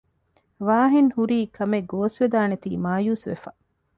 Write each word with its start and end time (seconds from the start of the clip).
ވާހިން 0.67 1.11
ހުރީ 1.15 1.39
ކަމެއް 1.55 1.89
ގޯސްވެދާނެތީ 1.91 2.69
މާޔޫސްވެފަ 2.83 3.49